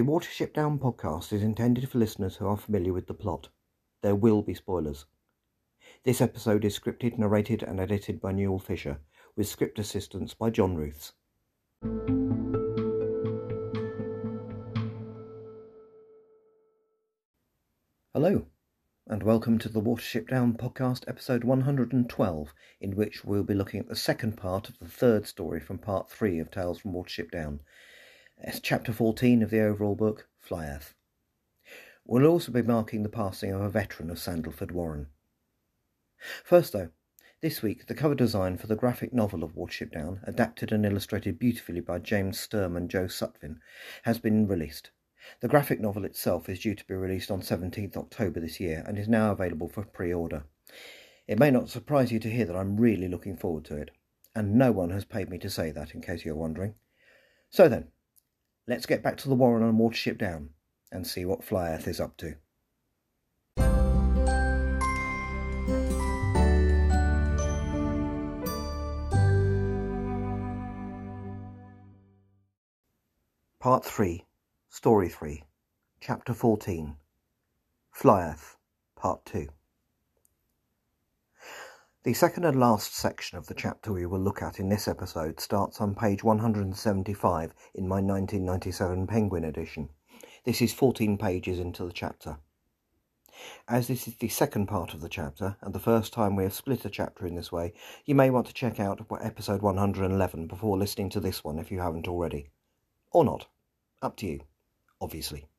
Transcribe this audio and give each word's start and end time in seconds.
The 0.00 0.06
Watership 0.06 0.54
Down 0.54 0.78
podcast 0.78 1.30
is 1.30 1.42
intended 1.42 1.86
for 1.90 1.98
listeners 1.98 2.36
who 2.36 2.46
are 2.46 2.56
familiar 2.56 2.94
with 2.94 3.06
the 3.06 3.12
plot. 3.12 3.50
There 4.00 4.14
will 4.14 4.40
be 4.40 4.54
spoilers. 4.54 5.04
This 6.04 6.22
episode 6.22 6.64
is 6.64 6.78
scripted, 6.78 7.18
narrated, 7.18 7.62
and 7.62 7.78
edited 7.78 8.18
by 8.18 8.32
Newell 8.32 8.58
Fisher, 8.58 9.00
with 9.36 9.46
script 9.46 9.78
assistance 9.78 10.32
by 10.32 10.48
John 10.48 10.74
Ruths. 10.74 11.12
Hello, 18.14 18.46
and 19.06 19.22
welcome 19.22 19.58
to 19.58 19.68
the 19.68 19.82
Watership 19.82 20.30
Down 20.30 20.54
podcast, 20.54 21.04
episode 21.08 21.44
112, 21.44 22.54
in 22.80 22.96
which 22.96 23.22
we'll 23.22 23.44
be 23.44 23.52
looking 23.52 23.80
at 23.80 23.88
the 23.88 23.94
second 23.94 24.38
part 24.38 24.70
of 24.70 24.78
the 24.78 24.88
third 24.88 25.26
story 25.26 25.60
from 25.60 25.76
part 25.76 26.10
three 26.10 26.38
of 26.38 26.50
Tales 26.50 26.80
from 26.80 26.94
Watership 26.94 27.30
Down. 27.30 27.60
Chapter 28.62 28.92
14 28.92 29.42
of 29.42 29.50
the 29.50 29.60
overall 29.60 29.94
book, 29.94 30.28
Flyairth. 30.42 30.94
We'll 32.06 32.26
also 32.26 32.50
be 32.50 32.62
marking 32.62 33.02
the 33.02 33.08
passing 33.08 33.52
of 33.52 33.60
a 33.60 33.68
veteran 33.68 34.10
of 34.10 34.18
Sandalford 34.18 34.70
Warren. 34.72 35.08
First, 36.42 36.72
though, 36.72 36.88
this 37.42 37.60
week 37.60 37.86
the 37.86 37.94
cover 37.94 38.14
design 38.14 38.56
for 38.56 38.66
the 38.66 38.76
graphic 38.76 39.12
novel 39.12 39.44
of 39.44 39.54
Watership 39.54 39.92
Down, 39.92 40.20
adapted 40.24 40.72
and 40.72 40.86
illustrated 40.86 41.38
beautifully 41.38 41.80
by 41.80 41.98
James 41.98 42.40
Sturm 42.40 42.76
and 42.76 42.90
Joe 42.90 43.06
Sutphin, 43.06 43.58
has 44.04 44.18
been 44.18 44.46
released. 44.48 44.90
The 45.40 45.48
graphic 45.48 45.80
novel 45.80 46.04
itself 46.06 46.48
is 46.48 46.60
due 46.60 46.74
to 46.74 46.86
be 46.86 46.94
released 46.94 47.30
on 47.30 47.42
17th 47.42 47.96
October 47.96 48.40
this 48.40 48.58
year 48.58 48.82
and 48.86 48.98
is 48.98 49.08
now 49.08 49.32
available 49.32 49.68
for 49.68 49.84
pre 49.84 50.14
order. 50.14 50.44
It 51.28 51.38
may 51.38 51.50
not 51.50 51.68
surprise 51.68 52.10
you 52.10 52.18
to 52.20 52.30
hear 52.30 52.46
that 52.46 52.56
I'm 52.56 52.80
really 52.80 53.08
looking 53.08 53.36
forward 53.36 53.66
to 53.66 53.76
it, 53.76 53.90
and 54.34 54.54
no 54.54 54.72
one 54.72 54.90
has 54.90 55.04
paid 55.04 55.28
me 55.28 55.38
to 55.38 55.50
say 55.50 55.70
that, 55.72 55.94
in 55.94 56.00
case 56.00 56.24
you're 56.24 56.34
wondering. 56.34 56.74
So 57.50 57.68
then, 57.68 57.88
let's 58.70 58.86
get 58.86 59.02
back 59.02 59.16
to 59.16 59.28
the 59.28 59.34
Warren 59.34 59.64
and 59.64 59.76
Watership 59.76 60.16
Down 60.16 60.50
and 60.92 61.04
see 61.04 61.24
what 61.24 61.42
Flyairth 61.42 61.88
is 61.88 62.00
up 62.00 62.16
to. 62.18 62.36
Part 73.58 73.84
3 73.84 74.24
Story 74.68 75.08
3, 75.08 75.42
Chapter 76.00 76.32
14 76.32 76.96
Flyairth, 77.92 78.54
Part 78.96 79.24
2 79.26 79.48
The 82.02 82.14
second 82.14 82.46
and 82.46 82.58
last 82.58 82.94
section 82.94 83.36
of 83.36 83.46
the 83.46 83.54
chapter 83.54 83.92
we 83.92 84.06
will 84.06 84.20
look 84.20 84.40
at 84.40 84.58
in 84.58 84.70
this 84.70 84.88
episode 84.88 85.38
starts 85.38 85.82
on 85.82 85.94
page 85.94 86.24
175 86.24 87.54
in 87.74 87.86
my 87.86 87.96
1997 87.96 89.06
Penguin 89.06 89.44
edition. 89.44 89.90
This 90.44 90.62
is 90.62 90.72
14 90.72 91.18
pages 91.18 91.58
into 91.58 91.84
the 91.84 91.92
chapter. 91.92 92.38
As 93.68 93.86
this 93.86 94.08
is 94.08 94.16
the 94.16 94.28
second 94.28 94.66
part 94.66 94.94
of 94.94 95.02
the 95.02 95.10
chapter, 95.10 95.58
and 95.60 95.74
the 95.74 95.78
first 95.78 96.14
time 96.14 96.36
we 96.36 96.44
have 96.44 96.54
split 96.54 96.86
a 96.86 96.90
chapter 96.90 97.26
in 97.26 97.34
this 97.34 97.52
way, 97.52 97.74
you 98.06 98.14
may 98.14 98.30
want 98.30 98.46
to 98.46 98.54
check 98.54 98.80
out 98.80 99.06
episode 99.20 99.60
111 99.60 100.46
before 100.46 100.78
listening 100.78 101.10
to 101.10 101.20
this 101.20 101.44
one 101.44 101.58
if 101.58 101.70
you 101.70 101.80
haven't 101.80 102.08
already. 102.08 102.48
Or 103.10 103.26
not. 103.26 103.46
Up 104.00 104.16
to 104.16 104.26
you 104.26 104.40
obviously. 105.02 105.49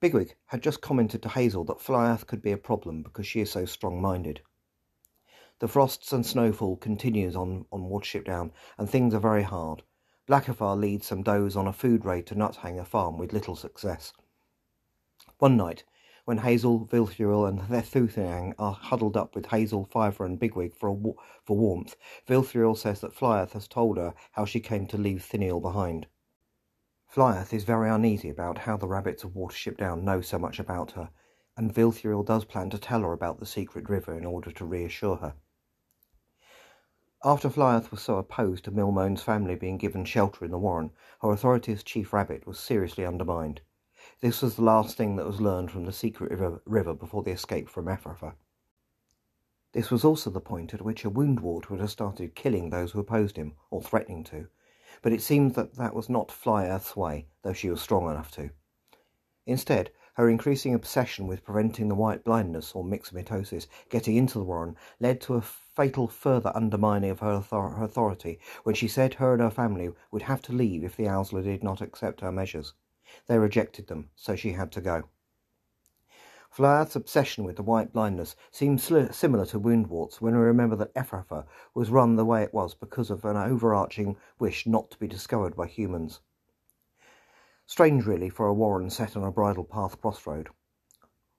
Bigwig 0.00 0.34
had 0.46 0.62
just 0.62 0.80
commented 0.80 1.22
to 1.22 1.28
Hazel 1.28 1.64
that 1.64 1.78
Flyairth 1.78 2.26
could 2.26 2.40
be 2.40 2.52
a 2.52 2.56
problem 2.56 3.02
because 3.02 3.26
she 3.26 3.40
is 3.40 3.50
so 3.50 3.66
strong-minded. 3.66 4.40
The 5.58 5.68
frosts 5.68 6.10
and 6.14 6.24
snowfall 6.24 6.78
continues 6.78 7.36
on, 7.36 7.66
on 7.70 7.90
Watership 7.90 8.24
Down, 8.24 8.50
and 8.78 8.88
things 8.88 9.12
are 9.12 9.20
very 9.20 9.42
hard. 9.42 9.82
Blackavar 10.26 10.80
leads 10.80 11.06
some 11.06 11.22
does 11.22 11.54
on 11.54 11.66
a 11.66 11.72
food 11.72 12.06
raid 12.06 12.26
to 12.28 12.34
Nuthanger 12.34 12.86
Farm 12.86 13.18
with 13.18 13.34
little 13.34 13.56
success. 13.56 14.14
One 15.38 15.58
night, 15.58 15.84
when 16.24 16.38
Hazel, 16.38 16.86
Vilthuril, 16.86 17.46
and 17.46 17.60
Thethuthinnang 17.60 18.54
are 18.58 18.72
huddled 18.72 19.18
up 19.18 19.34
with 19.34 19.46
Hazel, 19.46 19.84
Fiver, 19.84 20.24
and 20.24 20.38
Bigwig 20.38 20.74
for, 20.74 20.98
for 21.44 21.56
warmth, 21.58 21.94
Vilthuril 22.26 22.76
says 22.76 23.02
that 23.02 23.12
Flyairth 23.14 23.52
has 23.52 23.68
told 23.68 23.98
her 23.98 24.14
how 24.32 24.46
she 24.46 24.60
came 24.60 24.86
to 24.86 24.96
leave 24.96 25.28
Thiniel 25.30 25.60
behind. 25.60 26.06
Flyairth 27.10 27.52
is 27.52 27.64
very 27.64 27.90
uneasy 27.90 28.28
about 28.28 28.58
how 28.58 28.76
the 28.76 28.86
rabbits 28.86 29.24
of 29.24 29.32
Watership 29.32 29.76
Down 29.76 30.04
know 30.04 30.20
so 30.20 30.38
much 30.38 30.60
about 30.60 30.92
her, 30.92 31.10
and 31.56 31.74
Vilthuril 31.74 32.24
does 32.24 32.44
plan 32.44 32.70
to 32.70 32.78
tell 32.78 33.00
her 33.00 33.12
about 33.12 33.40
the 33.40 33.46
secret 33.46 33.88
river 33.88 34.16
in 34.16 34.24
order 34.24 34.52
to 34.52 34.64
reassure 34.64 35.16
her. 35.16 35.34
After 37.24 37.50
Flyairth 37.50 37.90
was 37.90 38.00
so 38.00 38.16
opposed 38.16 38.62
to 38.64 38.70
Milmone's 38.70 39.24
family 39.24 39.56
being 39.56 39.76
given 39.76 40.04
shelter 40.04 40.44
in 40.44 40.52
the 40.52 40.58
Warren, 40.58 40.92
her 41.20 41.32
authority 41.32 41.72
as 41.72 41.82
Chief 41.82 42.12
Rabbit 42.12 42.46
was 42.46 42.60
seriously 42.60 43.04
undermined. 43.04 43.60
This 44.20 44.40
was 44.40 44.54
the 44.54 44.62
last 44.62 44.96
thing 44.96 45.16
that 45.16 45.26
was 45.26 45.40
learned 45.40 45.72
from 45.72 45.86
the 45.86 45.92
secret 45.92 46.30
river, 46.64 46.94
before 46.94 47.24
the 47.24 47.32
escape 47.32 47.68
from 47.68 47.86
Efrafa. 47.86 48.34
This 49.72 49.90
was 49.90 50.04
also 50.04 50.30
the 50.30 50.40
point 50.40 50.74
at 50.74 50.82
which 50.82 51.04
a 51.04 51.10
woundwort 51.10 51.70
would 51.70 51.80
have 51.80 51.90
started 51.90 52.36
killing 52.36 52.70
those 52.70 52.92
who 52.92 53.00
opposed 53.00 53.36
him, 53.36 53.56
or 53.68 53.82
threatening 53.82 54.22
to, 54.24 54.46
but 55.02 55.12
it 55.12 55.22
seemed 55.22 55.54
that 55.54 55.74
that 55.76 55.94
was 55.94 56.08
not 56.08 56.30
Flyairth's 56.30 56.96
way, 56.96 57.26
though 57.42 57.52
she 57.52 57.70
was 57.70 57.80
strong 57.80 58.10
enough 58.10 58.30
to. 58.32 58.50
Instead, 59.46 59.90
her 60.14 60.28
increasing 60.28 60.74
obsession 60.74 61.26
with 61.26 61.44
preventing 61.44 61.88
the 61.88 61.94
white 61.94 62.24
blindness, 62.24 62.72
or 62.74 62.84
myxomatosis, 62.84 63.66
getting 63.88 64.16
into 64.16 64.38
the 64.38 64.44
warren 64.44 64.76
led 64.98 65.20
to 65.20 65.34
a 65.34 65.40
fatal 65.40 66.08
further 66.08 66.52
undermining 66.54 67.10
of 67.10 67.20
her, 67.20 67.42
authority 67.50 68.38
when 68.64 68.74
she 68.74 68.88
said 68.88 69.14
her 69.14 69.32
and 69.32 69.40
her 69.40 69.50
family 69.50 69.90
would 70.10 70.22
have 70.22 70.42
to 70.42 70.52
leave 70.52 70.84
if 70.84 70.96
the 70.96 71.06
Owsla 71.06 71.42
did 71.42 71.62
not 71.62 71.80
accept 71.80 72.20
her 72.20 72.32
measures. 72.32 72.74
They 73.28 73.38
rejected 73.38 73.86
them, 73.86 74.10
so 74.14 74.36
she 74.36 74.52
had 74.52 74.72
to 74.72 74.80
go. 74.80 75.04
Flyairth's 76.50 76.96
obsession 76.96 77.44
with 77.44 77.54
the 77.54 77.62
white 77.62 77.92
blindness 77.92 78.34
seems 78.50 78.82
similar 78.82 79.46
to 79.46 79.60
Woundwort's 79.60 80.20
when 80.20 80.34
we 80.34 80.40
remember 80.40 80.74
that 80.74 80.92
Efrafa 80.94 81.46
was 81.74 81.90
run 81.90 82.16
the 82.16 82.24
way 82.24 82.42
it 82.42 82.52
was 82.52 82.74
because 82.74 83.08
of 83.08 83.24
an 83.24 83.36
overarching 83.36 84.16
wish 84.40 84.66
not 84.66 84.90
to 84.90 84.98
be 84.98 85.06
discovered 85.06 85.54
by 85.54 85.68
humans. 85.68 86.20
Strange, 87.66 88.04
really, 88.04 88.28
for 88.28 88.48
a 88.48 88.52
warren 88.52 88.90
set 88.90 89.16
on 89.16 89.22
a 89.22 89.30
bridle 89.30 89.62
path 89.62 90.00
crossroad. 90.00 90.48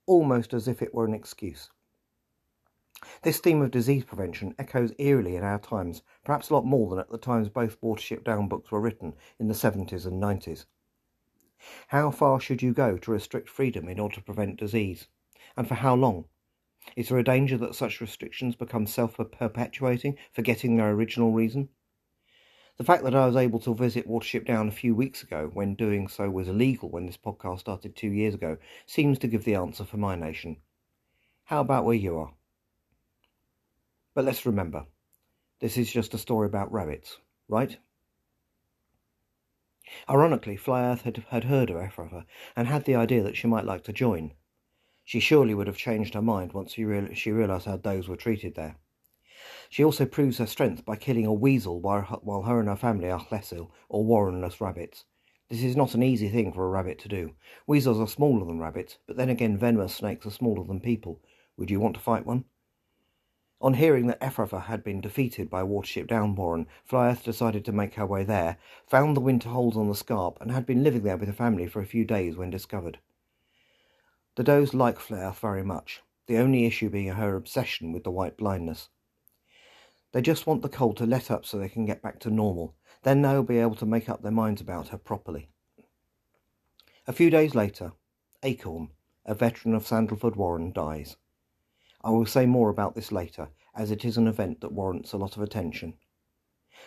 Almost 0.05 0.53
as 0.53 0.69
if 0.69 0.81
it 0.81 0.93
were 0.93 1.03
an 1.03 1.13
excuse. 1.13 1.71
This 3.23 3.39
theme 3.39 3.61
of 3.61 3.71
disease 3.71 4.05
prevention 4.05 4.55
echoes 4.57 4.93
eerily 4.97 5.35
in 5.35 5.43
our 5.43 5.59
times, 5.59 6.03
perhaps 6.23 6.49
a 6.49 6.53
lot 6.53 6.65
more 6.65 6.89
than 6.89 6.99
at 6.99 7.09
the 7.09 7.17
times 7.17 7.49
both 7.49 7.81
Watership 7.81 8.23
Down 8.23 8.47
books 8.47 8.71
were 8.71 8.79
written 8.79 9.15
in 9.39 9.49
the 9.49 9.53
70s 9.53 10.05
and 10.05 10.23
90s. 10.23 10.65
How 11.89 12.11
far 12.11 12.39
should 12.39 12.61
you 12.61 12.73
go 12.73 12.97
to 12.97 13.11
restrict 13.11 13.49
freedom 13.49 13.87
in 13.87 13.99
order 13.99 14.15
to 14.15 14.21
prevent 14.21 14.59
disease? 14.59 15.07
And 15.55 15.67
for 15.67 15.75
how 15.75 15.95
long? 15.95 16.25
Is 16.95 17.09
there 17.09 17.19
a 17.19 17.23
danger 17.23 17.57
that 17.57 17.75
such 17.75 18.01
restrictions 18.01 18.55
become 18.55 18.87
self 18.87 19.17
perpetuating, 19.17 20.17
forgetting 20.31 20.75
their 20.75 20.91
original 20.91 21.31
reason? 21.31 21.69
The 22.77 22.83
fact 22.83 23.03
that 23.03 23.13
I 23.13 23.27
was 23.27 23.35
able 23.35 23.59
to 23.59 23.75
visit 23.75 24.07
Watership 24.07 24.45
Down 24.45 24.67
a 24.67 24.71
few 24.71 24.95
weeks 24.95 25.21
ago, 25.21 25.51
when 25.53 25.75
doing 25.75 26.07
so 26.07 26.29
was 26.31 26.47
illegal 26.47 26.89
when 26.89 27.05
this 27.05 27.17
podcast 27.17 27.59
started 27.59 27.95
two 27.95 28.09
years 28.09 28.33
ago, 28.33 28.57
seems 28.87 29.19
to 29.19 29.27
give 29.27 29.43
the 29.43 29.53
answer 29.53 29.83
for 29.83 29.97
my 29.97 30.15
nation. 30.15 30.57
How 31.43 31.61
about 31.61 31.85
where 31.85 31.95
you 31.95 32.17
are? 32.17 32.33
But 34.15 34.25
let's 34.25 34.45
remember, 34.45 34.87
this 35.59 35.77
is 35.77 35.91
just 35.91 36.13
a 36.13 36.17
story 36.17 36.47
about 36.47 36.71
rabbits, 36.71 37.17
right? 37.47 37.77
Ironically, 40.09 40.55
Flyairth 40.55 41.01
had, 41.01 41.25
had 41.29 41.43
heard 41.45 41.69
of 41.69 41.75
Efrafa 41.75 42.25
and 42.55 42.67
had 42.67 42.85
the 42.85 42.95
idea 42.95 43.23
that 43.23 43.35
she 43.35 43.47
might 43.47 43.65
like 43.65 43.83
to 43.83 43.93
join. 43.93 44.33
She 45.03 45.19
surely 45.19 45.53
would 45.53 45.67
have 45.67 45.77
changed 45.77 46.13
her 46.13 46.21
mind 46.21 46.53
once 46.53 46.73
she, 46.73 46.85
real, 46.85 47.13
she 47.13 47.31
realised 47.31 47.65
how 47.65 47.77
does 47.77 48.07
were 48.07 48.15
treated 48.15 48.55
there. 48.55 48.77
She 49.69 49.83
also 49.83 50.05
proves 50.05 50.37
her 50.37 50.45
strength 50.45 50.85
by 50.85 50.95
killing 50.95 51.25
a 51.25 51.33
weasel 51.33 51.81
while 51.81 52.01
her, 52.01 52.17
while 52.17 52.43
her 52.43 52.59
and 52.59 52.69
her 52.69 52.75
family 52.75 53.09
are 53.09 53.19
Hlessil, 53.19 53.71
or 53.89 54.05
warrenless 54.05 54.61
rabbits. 54.61 55.05
This 55.49 55.63
is 55.63 55.75
not 55.75 55.95
an 55.95 56.03
easy 56.03 56.29
thing 56.29 56.53
for 56.53 56.65
a 56.65 56.69
rabbit 56.69 56.99
to 56.99 57.09
do. 57.09 57.35
Weasels 57.67 57.99
are 57.99 58.07
smaller 58.07 58.45
than 58.45 58.59
rabbits, 58.59 58.97
but 59.07 59.17
then 59.17 59.29
again 59.29 59.57
venomous 59.57 59.95
snakes 59.95 60.25
are 60.25 60.31
smaller 60.31 60.63
than 60.63 60.79
people. 60.79 61.19
Would 61.57 61.69
you 61.69 61.79
want 61.79 61.95
to 61.95 62.01
fight 62.01 62.25
one? 62.25 62.45
On 63.61 63.75
hearing 63.75 64.07
that 64.07 64.19
Efrafa 64.19 64.63
had 64.63 64.83
been 64.83 65.01
defeated 65.01 65.47
by 65.47 65.61
Watership 65.61 66.07
Downborn, 66.07 66.65
Flyairth 66.83 67.23
decided 67.23 67.63
to 67.65 67.71
make 67.71 67.93
her 67.93 68.07
way 68.07 68.23
there, 68.23 68.57
found 68.87 69.15
the 69.15 69.21
winter 69.21 69.49
holes 69.49 69.77
on 69.77 69.87
the 69.87 69.93
scarp, 69.93 70.39
and 70.41 70.49
had 70.51 70.65
been 70.65 70.83
living 70.83 71.03
there 71.03 71.15
with 71.15 71.27
her 71.27 71.33
family 71.33 71.67
for 71.67 71.79
a 71.79 71.85
few 71.85 72.03
days 72.03 72.35
when 72.35 72.49
discovered. 72.49 72.97
The 74.33 74.43
does 74.43 74.73
like 74.73 74.97
Flyairth 74.97 75.37
very 75.37 75.63
much, 75.63 76.01
the 76.25 76.37
only 76.37 76.65
issue 76.65 76.89
being 76.89 77.09
her 77.09 77.35
obsession 77.35 77.91
with 77.91 78.03
the 78.03 78.09
white 78.09 78.35
blindness. 78.35 78.89
They 80.11 80.23
just 80.23 80.47
want 80.47 80.63
the 80.63 80.69
cold 80.69 80.97
to 80.97 81.05
let 81.05 81.29
up 81.29 81.45
so 81.45 81.59
they 81.59 81.69
can 81.69 81.85
get 81.85 82.01
back 82.01 82.19
to 82.21 82.31
normal. 82.31 82.73
Then 83.03 83.21
they'll 83.21 83.43
be 83.43 83.59
able 83.59 83.75
to 83.75 83.85
make 83.85 84.09
up 84.09 84.23
their 84.23 84.31
minds 84.31 84.61
about 84.61 84.87
her 84.87 84.97
properly. 84.97 85.49
A 87.05 87.13
few 87.13 87.29
days 87.29 87.53
later, 87.53 87.91
Acorn, 88.41 88.89
a 89.23 89.35
veteran 89.35 89.75
of 89.75 89.85
Sandalford 89.85 90.35
Warren, 90.35 90.71
dies. 90.71 91.15
I 92.03 92.09
will 92.09 92.25
say 92.25 92.45
more 92.45 92.69
about 92.69 92.95
this 92.95 93.11
later, 93.11 93.49
as 93.75 93.91
it 93.91 94.03
is 94.03 94.17
an 94.17 94.27
event 94.27 94.61
that 94.61 94.71
warrants 94.71 95.13
a 95.13 95.17
lot 95.17 95.37
of 95.37 95.43
attention. 95.43 95.93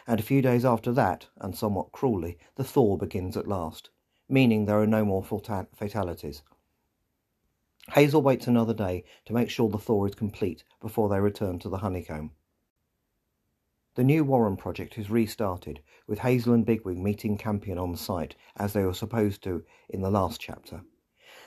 And 0.06 0.18
a 0.18 0.24
few 0.24 0.42
days 0.42 0.64
after 0.64 0.92
that, 0.92 1.28
and 1.36 1.56
somewhat 1.56 1.92
cruelly, 1.92 2.36
the 2.56 2.64
thaw 2.64 2.96
begins 2.96 3.36
at 3.36 3.46
last, 3.46 3.90
meaning 4.28 4.64
there 4.64 4.80
are 4.80 4.86
no 4.86 5.04
more 5.04 5.22
fatalities. 5.22 6.42
Hazel 7.92 8.22
waits 8.22 8.46
another 8.46 8.74
day 8.74 9.04
to 9.26 9.32
make 9.32 9.50
sure 9.50 9.68
the 9.68 9.78
thaw 9.78 10.04
is 10.06 10.14
complete 10.14 10.64
before 10.80 11.08
they 11.08 11.20
return 11.20 11.58
to 11.60 11.68
the 11.68 11.78
honeycomb. 11.78 12.32
The 13.94 14.02
new 14.02 14.24
Warren 14.24 14.56
project 14.56 14.98
is 14.98 15.10
restarted, 15.10 15.80
with 16.08 16.18
Hazel 16.18 16.54
and 16.54 16.66
Bigwig 16.66 16.98
meeting 16.98 17.38
Campion 17.38 17.78
on 17.78 17.94
site, 17.94 18.34
as 18.56 18.72
they 18.72 18.82
were 18.82 18.94
supposed 18.94 19.44
to 19.44 19.62
in 19.88 20.00
the 20.00 20.10
last 20.10 20.40
chapter. 20.40 20.82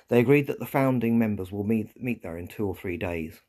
They 0.08 0.22
agreed 0.22 0.48
that 0.48 0.60
the 0.60 0.66
founding 0.66 1.20
members 1.20 1.52
will 1.52 1.66
meet, 1.66 2.02
meet 2.02 2.22
there 2.22 2.38
in 2.38 2.48
two 2.48 2.66
or 2.66 2.76
three 2.76 2.96
days. 2.96 3.42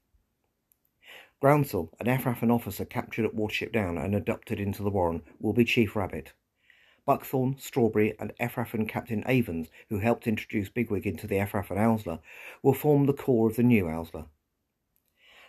Groundsel, 1.40 1.90
an 2.00 2.06
Efrafan 2.06 2.50
officer 2.50 2.85
captured 2.85 3.25
at 3.25 3.37
Watership 3.37 3.70
Down 3.70 3.96
and 3.96 4.12
adopted 4.12 4.58
into 4.58 4.82
the 4.82 4.90
Warren, 4.90 5.23
will 5.38 5.52
be 5.52 5.64
Chief 5.64 5.94
Rabbit. 5.94 6.32
Buckthorn, 7.06 7.56
Strawberry, 7.58 8.17
and 8.19 8.32
Efrafan 8.40 8.88
Captain 8.88 9.23
Avens, 9.23 9.69
who 9.88 10.00
helped 10.00 10.26
introduce 10.26 10.69
Bigwig 10.69 11.06
into 11.06 11.29
the 11.29 11.37
Efrafan 11.37 11.76
Owsla, 11.76 12.19
will 12.61 12.75
form 12.75 13.06
the 13.06 13.12
core 13.12 13.49
of 13.49 13.55
the 13.55 13.62
new 13.62 13.85
Owsla. 13.85 14.26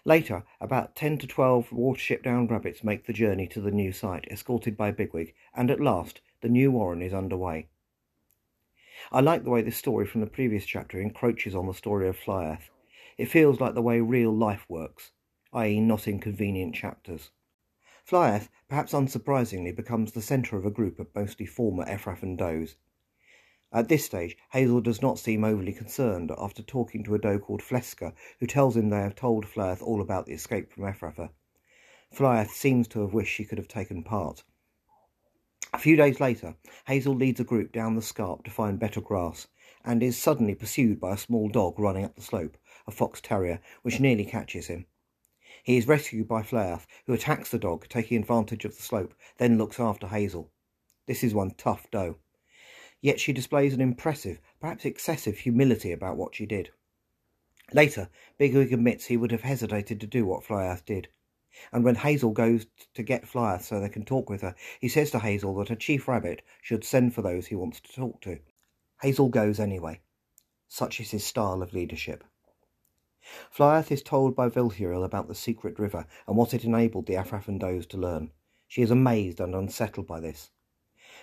Later, 0.06 0.44
about 0.62 0.96
10 0.96 1.18
to 1.18 1.28
12 1.28 1.70
Watership 1.72 2.22
Down 2.22 2.46
rabbits 2.46 2.84
make 2.84 3.08
the 3.08 3.12
journey 3.12 3.48
to 3.48 3.60
the 3.60 3.72
new 3.72 3.92
site, 3.92 4.28
escorted 4.30 4.78
by 4.78 4.92
Bigwig, 4.92 5.34
and 5.56 5.72
at 5.72 5.82
last, 5.82 6.22
the 6.42 6.50
new 6.50 6.72
warren 6.72 7.02
is 7.02 7.16
underway. 7.16 7.68
I 9.12 9.22
like 9.22 9.44
the 9.44 9.50
way 9.50 9.64
this 9.64 9.78
story 9.78 10.06
from 10.06 10.22
the 10.22 10.28
previous 10.28 10.68
chapter 10.68 11.02
encroaches 11.02 11.56
on 11.56 11.66
the 11.66 11.74
story 11.74 12.08
of 12.08 12.16
Flyairth. 12.16 12.70
It 13.18 13.26
feels 13.26 13.60
like 13.60 13.74
the 13.74 13.82
way 13.82 14.00
real 14.02 14.32
life 14.32 14.66
works, 14.70 15.12
i.e., 15.54 15.80
not 15.80 16.08
inconvenient 16.08 16.76
chapters. 16.76 17.32
Flyairth, 18.04 18.50
perhaps 18.68 18.94
unsurprisingly, 18.94 19.76
becomes 19.76 20.12
the 20.12 20.22
centre 20.22 20.58
of 20.58 20.66
a 20.66 20.72
group 20.72 21.00
of 21.00 21.14
mostly 21.14 21.46
former 21.46 21.86
Efrafan 21.86 22.38
does. 22.38 22.76
At 23.72 23.88
this 23.88 24.04
stage, 24.04 24.36
Hazel 24.52 24.82
does 24.82 25.02
not 25.02 25.20
seem 25.20 25.44
overly 25.44 25.74
concerned 25.74 26.32
after 26.38 26.64
talking 26.64 27.04
to 27.04 27.14
a 27.14 27.20
doe 27.20 27.38
called 27.38 27.62
Fleska, 27.62 28.14
who 28.40 28.48
tells 28.48 28.76
him 28.76 28.90
they 28.90 29.02
have 29.02 29.14
told 29.16 29.46
Flyairth 29.46 29.84
all 29.84 30.02
about 30.02 30.26
the 30.26 30.34
escape 30.34 30.72
from 30.72 30.86
Efrafa. 30.86 31.30
Flyairth 32.12 32.50
seems 32.50 32.88
to 32.88 33.02
have 33.02 33.14
wished 33.14 33.32
she 33.32 33.46
could 33.46 33.60
have 33.60 33.68
taken 33.68 34.04
part. 34.04 34.44
A 35.72 35.78
few 35.78 35.96
days 35.96 36.20
later, 36.20 36.56
Hazel 36.88 37.14
leads 37.14 37.40
a 37.40 37.44
group 37.44 37.72
down 37.72 37.94
the 37.96 38.02
scarp 38.02 38.44
to 38.46 38.50
find 38.50 38.80
better 38.80 39.02
grass, 39.02 39.48
and 39.86 40.02
is 40.02 40.18
suddenly 40.18 40.56
pursued 40.56 41.00
by 41.00 41.14
a 41.14 41.18
small 41.18 41.48
dog 41.48 41.78
running 41.78 42.04
up 42.04 42.16
the 42.16 42.24
slope, 42.24 42.58
a 42.88 42.92
fox 42.92 43.22
terrier, 43.22 43.62
which 43.84 44.00
nearly 44.00 44.26
catches 44.26 44.66
him. 44.66 44.88
He 45.64 45.78
is 45.78 45.88
rescued 45.88 46.28
by 46.28 46.42
Flyairth, 46.42 46.86
who 47.06 47.14
attacks 47.14 47.52
the 47.52 47.60
dog, 47.60 47.88
taking 47.90 48.20
advantage 48.20 48.66
of 48.66 48.76
the 48.76 48.84
slope, 48.84 49.14
then 49.38 49.58
looks 49.58 49.80
after 49.80 50.08
Hazel. 50.08 50.52
This 51.06 51.24
is 51.24 51.34
one 51.34 51.52
tough 51.52 51.90
doe 51.92 52.18
yet 53.02 53.20
she 53.20 53.34
displays 53.34 53.74
an 53.74 53.82
impressive, 53.82 54.40
perhaps 54.60 54.86
excessive 54.86 55.38
humility 55.38 55.92
about 55.92 56.18
what 56.18 56.36
she 56.36 56.46
did. 56.46 56.70
Later, 57.74 58.10
Bigwig 58.38 58.74
admits 58.74 59.06
he 59.06 59.18
would 59.18 59.32
have 59.32 59.42
hesitated 59.42 60.02
to 60.02 60.08
do 60.08 60.26
what 60.26 60.44
Flyairth 60.44 60.86
did. 60.86 61.08
And 61.72 61.84
when 61.84 61.96
Hazel 61.96 62.32
goes 62.32 62.66
to 62.94 63.04
get 63.04 63.26
Flyairth 63.26 63.64
so 63.64 63.80
they 63.80 63.90
can 63.90 64.06
talk 64.06 64.30
with 64.30 64.42
her, 64.42 64.56
he 64.80 64.88
says 64.88 65.12
to 65.12 65.20
Hazel 65.20 65.56
that 65.56 65.70
a 65.70 65.76
chief 65.76 66.08
rabbit 66.08 66.42
should 66.62 66.84
send 66.84 67.14
for 67.14 67.22
those 67.22 67.48
he 67.48 67.56
wants 67.56 67.80
to 67.82 67.94
talk 67.94 68.22
to. 68.22 68.40
Hazel 69.02 69.30
goes 69.30 69.60
anyway. 69.60 70.02
Such 70.68 71.00
is 71.00 71.12
his 71.12 71.26
style 71.26 71.62
of 71.62 71.74
leadership. 71.74 72.24
Flyairth 73.50 73.92
is 73.92 74.02
told 74.04 74.36
by 74.36 74.50
Vilthuril 74.50 75.04
about 75.04 75.28
the 75.28 75.36
secret 75.36 75.78
river 75.78 76.06
and 76.28 76.36
what 76.36 76.54
it 76.54 76.64
enabled 76.64 77.06
the 77.06 77.14
Efrafan 77.14 77.60
does 77.60 77.86
to 77.88 77.98
learn. 77.98 78.32
She 78.68 78.82
is 78.82 78.92
amazed 78.92 79.40
and 79.40 79.56
unsettled 79.56 80.08
by 80.08 80.20
this. 80.20 80.52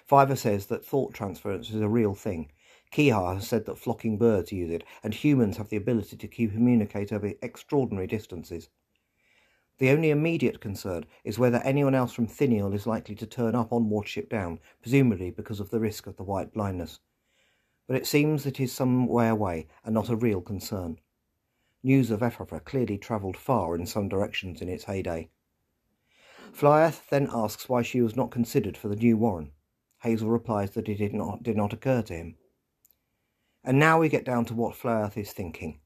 Fiver 0.05 0.37
says 0.37 0.67
that 0.67 0.85
thought 0.85 1.15
transference 1.15 1.71
is 1.71 1.81
a 1.81 1.89
real 1.89 2.15
thing. 2.15 2.51
Kehaar 2.93 3.35
has 3.35 3.49
said 3.49 3.67
that 3.67 3.79
flocking 3.79 4.19
birds 4.19 4.53
use 4.53 4.71
it, 4.71 4.85
and 5.03 5.13
humans 5.13 5.57
have 5.57 5.69
the 5.69 5.77
ability 5.77 6.17
to 6.17 6.29
communicate 6.29 7.13
over 7.13 7.33
extraordinary 7.43 8.07
distances. 8.07 8.69
The 9.79 9.91
only 9.91 10.11
immediate 10.11 10.61
concern 10.61 11.05
is 11.25 11.39
whether 11.39 11.59
anyone 11.59 11.95
else 11.95 12.13
from 12.13 12.27
Thiniel 12.27 12.73
is 12.73 12.87
likely 12.87 13.15
to 13.17 13.27
turn 13.27 13.55
up 13.55 13.73
on 13.73 13.91
Watership 13.91 14.29
Down, 14.29 14.59
presumably 14.81 15.31
because 15.31 15.61
of 15.61 15.71
the 15.71 15.81
risk 15.81 16.07
of 16.07 16.17
the 16.17 16.25
white 16.25 16.53
blindness. 16.53 17.01
But 17.87 17.97
it 17.97 18.07
seems 18.07 18.47
it 18.47 18.59
is 18.59 18.73
some 18.73 19.07
way 19.07 19.29
away 19.29 19.67
and 19.85 19.93
not 19.95 20.09
a 20.09 20.17
real 20.17 20.41
concern. 20.41 20.99
News 21.83 22.11
of 22.11 22.21
Efrafa 22.21 22.65
clearly 22.65 22.99
travelled 22.99 23.37
far 23.37 23.75
in 23.75 23.87
some 23.87 24.09
directions 24.09 24.61
in 24.61 24.69
its 24.69 24.85
heyday. 24.85 25.31
Flyairth 26.53 27.09
then 27.11 27.29
asks 27.33 27.69
why 27.69 27.83
she 27.83 28.01
was 28.01 28.17
not 28.17 28.31
considered 28.31 28.77
for 28.77 28.89
the 28.89 28.97
new 28.97 29.17
Warren. 29.17 29.53
Hazel 30.03 30.31
replies 30.31 30.71
that 30.73 30.89
it 30.89 30.97
did 30.97 31.13
not, 31.13 31.43
did 31.43 31.57
not 31.57 31.73
occur 31.73 32.03
to 32.03 32.15
him. 32.15 32.37
And 33.63 33.79
now 33.79 33.99
we 33.99 34.09
get 34.09 34.25
down 34.25 34.45
to 34.47 34.55
what 34.55 34.75
Flyairth 34.75 35.17
is 35.17 35.33
thinking. 35.33 35.81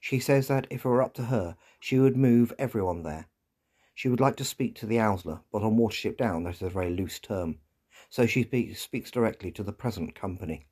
She 0.00 0.18
says 0.20 0.48
that 0.48 0.66
if 0.70 0.84
it 0.84 0.88
were 0.88 1.02
up 1.02 1.14
to 1.14 1.24
her, 1.24 1.56
she 1.80 1.98
would 1.98 2.16
move 2.16 2.52
everyone 2.58 3.02
there. 3.02 3.28
She 3.94 4.08
would 4.08 4.20
like 4.20 4.36
to 4.36 4.44
speak 4.44 4.74
to 4.76 4.86
the 4.86 4.98
Owsla, 4.98 5.42
but 5.52 5.62
on 5.62 5.76
Watership 5.76 6.16
Down 6.16 6.44
that 6.44 6.54
is 6.54 6.62
a 6.62 6.70
very 6.70 6.90
loose 6.90 7.18
term, 7.18 7.58
so 8.08 8.26
she 8.26 8.44
speaks 8.74 9.10
directly 9.10 9.50
to 9.52 9.62
the 9.62 9.72
present 9.72 10.14
company. 10.14 10.66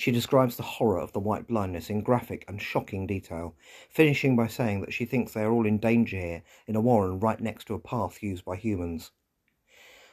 She 0.00 0.12
describes 0.12 0.56
the 0.56 0.62
horror 0.62 1.00
of 1.00 1.10
the 1.10 1.18
white 1.18 1.48
blindness 1.48 1.90
in 1.90 2.02
graphic 2.02 2.44
and 2.46 2.62
shocking 2.62 3.04
detail, 3.04 3.56
finishing 3.90 4.36
by 4.36 4.46
saying 4.46 4.80
that 4.82 4.92
she 4.92 5.04
thinks 5.04 5.32
they 5.32 5.42
are 5.42 5.50
all 5.50 5.66
in 5.66 5.78
danger 5.78 6.16
here 6.16 6.42
in 6.68 6.76
a 6.76 6.80
warren 6.80 7.18
right 7.18 7.40
next 7.40 7.64
to 7.64 7.74
a 7.74 7.80
path 7.80 8.22
used 8.22 8.44
by 8.44 8.54
humans. 8.54 9.10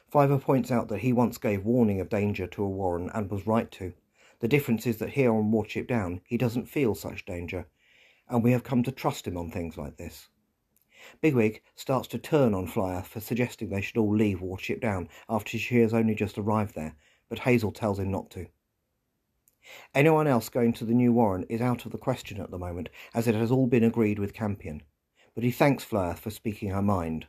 Fiver 0.07 0.39
points 0.39 0.71
out 0.71 0.87
that 0.87 1.01
he 1.01 1.13
once 1.13 1.37
gave 1.37 1.63
warning 1.65 1.99
of 1.99 2.09
danger 2.09 2.47
to 2.47 2.63
a 2.63 2.67
Warren 2.67 3.11
and 3.13 3.29
was 3.29 3.45
right 3.45 3.69
to. 3.73 3.93
The 4.39 4.47
difference 4.47 4.87
is 4.87 4.97
that 4.97 5.11
here 5.11 5.31
on 5.31 5.51
Watership 5.51 5.85
Down 5.85 6.21
he 6.25 6.35
doesn't 6.35 6.65
feel 6.65 6.95
such 6.95 7.23
danger, 7.23 7.67
and 8.27 8.43
we 8.43 8.53
have 8.53 8.63
come 8.63 8.81
to 8.81 8.91
trust 8.91 9.27
him 9.27 9.37
on 9.37 9.51
things 9.51 9.77
like 9.77 9.97
this. 9.97 10.29
Bigwig 11.21 11.61
starts 11.75 12.07
to 12.07 12.17
turn 12.17 12.55
on 12.55 12.65
Flyairth 12.65 13.05
for 13.05 13.19
suggesting 13.19 13.69
they 13.69 13.81
should 13.81 13.97
all 13.97 14.15
leave 14.15 14.39
Watership 14.39 14.81
Down 14.81 15.09
after 15.29 15.59
she 15.59 15.77
has 15.77 15.93
only 15.93 16.15
just 16.15 16.39
arrived 16.39 16.73
there, 16.73 16.95
but 17.29 17.37
Hazel 17.37 17.71
tells 17.71 17.99
him 17.99 18.09
not 18.09 18.31
to. 18.31 18.47
Anyone 19.93 20.27
else 20.27 20.49
going 20.49 20.73
to 20.73 20.85
the 20.85 20.93
new 20.93 21.13
Warren 21.13 21.45
is 21.49 21.61
out 21.61 21.85
of 21.85 21.91
the 21.91 21.97
question 21.97 22.39
at 22.39 22.51
the 22.51 22.57
moment, 22.57 22.89
as 23.13 23.27
it 23.27 23.35
has 23.35 23.51
all 23.51 23.67
been 23.67 23.83
agreed 23.83 24.19
with 24.19 24.33
Campion, 24.33 24.83
but 25.33 25.43
he 25.43 25.51
thanks 25.51 25.83
Flyairth 25.83 26.19
for 26.19 26.29
speaking 26.29 26.69
her 26.69 26.81
mind. 26.81 27.27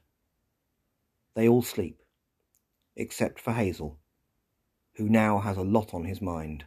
They 1.35 1.49
all 1.49 1.62
sleep 1.62 2.02
except 2.97 3.38
for 3.38 3.52
Hazel, 3.52 3.99
who 4.95 5.09
now 5.09 5.38
has 5.38 5.57
a 5.57 5.62
lot 5.62 5.93
on 5.93 6.05
his 6.05 6.23
mind. 6.23 6.64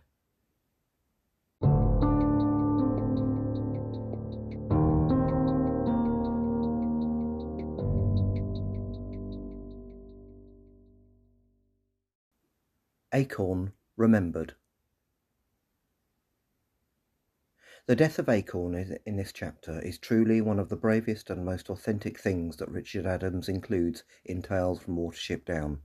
Acorn 13.11 13.73
remembered. 13.97 14.53
The 17.89 17.95
death 17.95 18.19
of 18.19 18.29
Acorn 18.29 18.99
in 19.07 19.15
this 19.15 19.33
chapter 19.33 19.81
is 19.81 19.97
truly 19.97 20.41
one 20.41 20.59
of 20.59 20.69
the 20.69 20.75
bravest 20.75 21.31
and 21.31 21.43
most 21.43 21.71
authentic 21.71 22.19
things 22.19 22.57
that 22.57 22.69
Richard 22.69 23.07
Adams 23.07 23.49
includes 23.49 24.03
in 24.23 24.43
Tales 24.43 24.79
from 24.79 24.95
Watership 24.95 25.43
Down. 25.43 25.81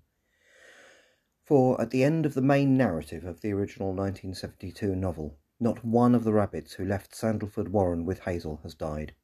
For 1.44 1.80
at 1.80 1.88
the 1.88 2.04
end 2.04 2.26
of 2.26 2.34
the 2.34 2.42
main 2.42 2.76
narrative 2.76 3.24
of 3.24 3.40
the 3.40 3.52
original 3.52 3.94
1972 3.94 4.94
novel, 4.94 5.38
not 5.58 5.82
one 5.82 6.14
of 6.14 6.24
the 6.24 6.34
rabbits 6.34 6.74
who 6.74 6.84
left 6.84 7.14
Sandalford 7.14 7.70
Warren 7.70 8.04
with 8.04 8.18
Hazel 8.18 8.60
has 8.64 8.74
died. 8.74 9.14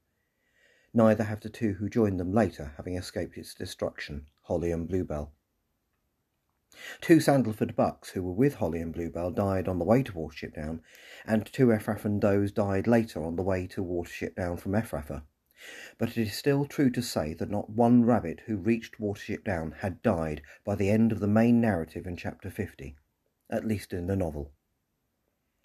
Neither 0.94 1.24
have 1.24 1.40
the 1.40 1.50
two 1.50 1.74
who 1.74 1.90
joined 1.90 2.18
them 2.18 2.32
later, 2.32 2.72
having 2.78 2.96
escaped 2.96 3.36
its 3.36 3.54
destruction, 3.54 4.24
Holly 4.44 4.72
and 4.72 4.88
Bluebell. 4.88 5.34
Two 7.00 7.18
Sandalford 7.18 7.74
bucks 7.74 8.10
who 8.10 8.22
were 8.22 8.32
with 8.32 8.56
Holly 8.56 8.80
and 8.80 8.92
Bluebell 8.92 9.30
died 9.30 9.66
on 9.66 9.78
the 9.78 9.84
way 9.84 10.02
to 10.02 10.12
Watership 10.12 10.54
Down, 10.54 10.82
and 11.26 11.44
two 11.46 11.68
Efrafan 11.68 12.20
does 12.20 12.52
died 12.52 12.86
later 12.86 13.24
on 13.24 13.36
the 13.36 13.42
way 13.42 13.66
to 13.68 13.82
Watership 13.82 14.34
Down 14.34 14.56
from 14.56 14.72
Efrafa. 14.72 15.22
But 15.98 16.10
it 16.10 16.18
is 16.18 16.34
still 16.34 16.66
true 16.66 16.90
to 16.90 17.02
say 17.02 17.34
that 17.34 17.50
not 17.50 17.70
one 17.70 18.04
rabbit 18.04 18.40
who 18.46 18.56
reached 18.56 18.98
Watership 18.98 19.44
Down 19.44 19.72
had 19.80 20.02
died 20.02 20.42
by 20.64 20.74
the 20.74 20.90
end 20.90 21.10
of 21.10 21.20
the 21.20 21.26
main 21.26 21.60
narrative 21.60 22.06
in 22.06 22.16
chapter 22.16 22.50
50, 22.50 22.96
at 23.50 23.66
least 23.66 23.92
in 23.92 24.06
the 24.06 24.16
novel. 24.16 24.52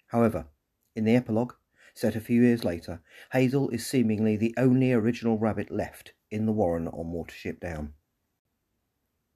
However, 0.08 0.46
in 0.94 1.04
the 1.04 1.16
epilogue, 1.16 1.54
set 1.94 2.16
a 2.16 2.20
few 2.20 2.42
years 2.42 2.64
later, 2.64 3.00
Hazel 3.32 3.68
is 3.70 3.86
seemingly 3.86 4.36
the 4.36 4.54
only 4.56 4.92
original 4.92 5.38
rabbit 5.38 5.70
left 5.70 6.14
in 6.30 6.46
the 6.46 6.52
warren 6.52 6.88
on 6.88 7.12
Watership 7.12 7.60
Down. 7.60 7.94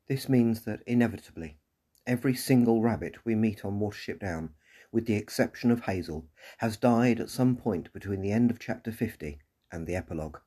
This 0.09 0.29
means 0.29 0.63
that 0.65 0.83
inevitably, 0.89 1.60
every 2.07 2.35
single 2.35 2.81
rabbit 2.83 3.25
we 3.25 3.35
meet 3.35 3.65
on 3.65 3.79
Watership 3.79 4.21
Down, 4.21 4.55
with 4.93 5.07
the 5.07 5.15
exception 5.15 5.71
of 5.71 5.85
Hazel, 5.85 6.29
has 6.59 6.77
died 6.77 7.21
at 7.21 7.31
some 7.31 7.57
point 7.57 7.93
between 7.93 8.21
the 8.21 8.33
end 8.33 8.51
of 8.51 8.59
chapter 8.59 8.91
50 8.91 9.41
and 9.71 9.87
the 9.87 9.95
epilogue. 9.95 10.39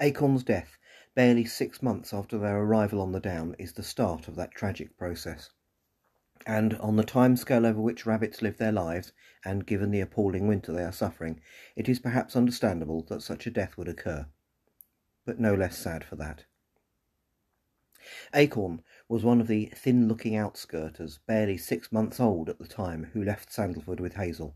Acorn's 0.00 0.42
death 0.42 0.78
barely 1.14 1.44
six 1.44 1.82
months 1.82 2.14
after 2.14 2.38
their 2.38 2.58
arrival 2.58 3.00
on 3.00 3.12
the 3.12 3.20
down 3.20 3.54
is 3.58 3.72
the 3.72 3.82
start 3.82 4.28
of 4.28 4.36
that 4.36 4.52
tragic 4.52 4.96
process. 4.96 5.50
And 6.46 6.74
on 6.76 6.96
the 6.96 7.04
time 7.04 7.36
scale 7.36 7.66
over 7.66 7.80
which 7.80 8.06
rabbits 8.06 8.40
live 8.40 8.56
their 8.56 8.72
lives, 8.72 9.12
and 9.44 9.66
given 9.66 9.90
the 9.90 10.00
appalling 10.00 10.46
winter 10.46 10.72
they 10.72 10.84
are 10.84 10.92
suffering, 10.92 11.40
it 11.76 11.88
is 11.88 11.98
perhaps 11.98 12.36
understandable 12.36 13.02
that 13.08 13.22
such 13.22 13.46
a 13.46 13.50
death 13.50 13.76
would 13.76 13.88
occur. 13.88 14.26
But 15.24 15.38
no 15.38 15.54
less 15.54 15.76
sad 15.76 16.04
for 16.04 16.16
that. 16.16 16.44
Acorn 18.32 18.82
was 19.08 19.24
one 19.24 19.40
of 19.40 19.46
the 19.46 19.72
thin-looking 19.74 20.34
outskirters, 20.34 21.18
barely 21.26 21.56
six 21.56 21.90
months 21.90 22.20
old 22.20 22.48
at 22.48 22.58
the 22.58 22.66
time, 22.66 23.04
who 23.12 23.24
left 23.24 23.50
Sandalford 23.50 24.00
with 24.00 24.14
Hazel. 24.14 24.54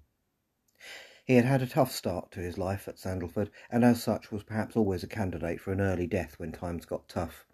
He 1.25 1.37
had 1.37 1.45
had 1.45 1.63
a 1.63 1.67
tough 1.67 1.93
start 1.93 2.31
to 2.33 2.41
his 2.41 2.59
life 2.59 2.87
at 2.89 2.99
Sandalford, 2.99 3.51
and 3.71 3.85
as 3.85 4.03
such 4.03 4.31
was 4.31 4.43
perhaps 4.43 4.77
always 4.77 5.03
a 5.03 5.07
candidate 5.07 5.61
for 5.61 5.73
an 5.73 5.81
early 5.81 6.07
death 6.07 6.39
when 6.39 6.53
times 6.53 6.85
got 6.85 7.09
tough. 7.09 7.47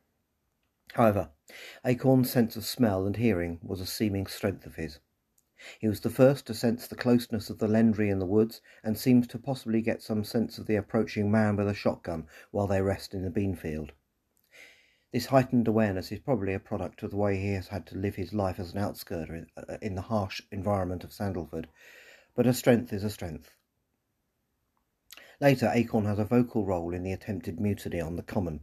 However, 0.95 1.31
Acorn's 1.85 2.31
sense 2.31 2.57
of 2.57 2.65
smell 2.65 3.07
and 3.07 3.17
hearing 3.17 3.61
was 3.63 3.81
a 3.81 3.87
seeming 3.87 4.27
strength 4.27 4.67
of 4.67 4.77
his. 4.77 4.99
He 5.79 5.87
was 5.87 6.01
the 6.01 6.11
first 6.11 6.47
to 6.47 6.55
sense 6.55 6.87
the 6.87 6.97
closeness 6.97 7.51
of 7.51 7.59
the 7.59 7.69
Lendri 7.69 8.09
in 8.09 8.21
the 8.21 8.27
woods, 8.27 8.61
and 8.83 8.97
seems 8.97 9.27
to 9.29 9.39
possibly 9.39 9.83
get 9.83 10.03
some 10.03 10.25
sense 10.25 10.57
of 10.57 10.67
the 10.67 10.77
approaching 10.77 11.31
man 11.31 11.57
with 11.57 11.69
a 11.69 11.75
shotgun 11.75 12.27
while 12.51 12.67
they 12.67 12.81
rest 12.81 13.13
in 13.13 13.23
the 13.23 13.31
bean 13.31 13.55
field. 13.55 13.93
This 15.11 15.27
heightened 15.27 15.67
awareness 15.67 16.13
is 16.13 16.19
probably 16.19 16.53
a 16.53 16.61
product 16.61 17.03
of 17.03 17.11
the 17.11 17.17
way 17.17 17.39
he 17.39 17.53
has 17.55 17.69
had 17.69 17.87
to 17.87 17.97
live 17.97 18.17
his 18.17 18.35
life 18.35 18.61
as 18.61 18.75
an 18.75 18.79
outskirter 18.79 19.47
uh, 19.57 19.79
in 19.81 19.95
the 19.95 20.03
harsh 20.03 20.43
environment 20.53 21.03
of 21.03 21.15
Sandalford, 21.15 21.67
but 22.35 22.47
a 22.47 22.53
strength 22.53 22.93
is 22.93 23.03
a 23.03 23.09
strength. 23.09 23.51
Later, 25.41 25.71
Acorn 25.73 26.05
has 26.05 26.19
a 26.19 26.27
vocal 26.27 26.67
role 26.67 26.93
in 26.93 27.05
the 27.05 27.13
attempted 27.13 27.59
mutiny 27.59 28.03
on 28.03 28.17
the 28.17 28.23
Common. 28.23 28.61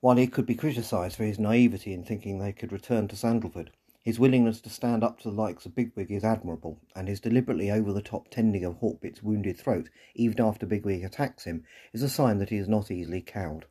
While 0.00 0.16
he 0.16 0.28
could 0.28 0.46
be 0.46 0.54
criticised 0.54 1.16
for 1.16 1.24
his 1.24 1.38
naivety 1.38 1.92
in 1.92 2.04
thinking 2.04 2.38
they 2.38 2.54
could 2.54 2.72
return 2.72 3.06
to 3.08 3.16
Sandalford, 3.16 3.70
his 4.02 4.18
willingness 4.18 4.62
to 4.62 4.70
stand 4.70 5.04
up 5.04 5.20
to 5.20 5.30
the 5.30 5.36
likes 5.36 5.66
of 5.66 5.74
Bigwig 5.74 6.10
is 6.10 6.24
admirable, 6.24 6.80
and 6.96 7.06
his 7.06 7.20
deliberately 7.20 7.70
over-the-top 7.70 8.30
tending 8.30 8.64
of 8.64 8.76
Hawkbit's 8.76 9.22
wounded 9.22 9.58
throat, 9.58 9.90
even 10.14 10.40
after 10.40 10.64
Bigwig 10.64 11.04
attacks 11.04 11.44
him, 11.44 11.64
is 11.92 12.02
a 12.02 12.08
sign 12.08 12.38
that 12.38 12.48
he 12.48 12.56
is 12.56 12.66
not 12.66 12.90
easily 12.90 13.20
cowed. 13.20 13.66